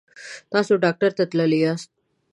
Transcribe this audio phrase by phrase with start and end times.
[0.51, 1.89] تاسو ډاکټر ته تللي یاست؟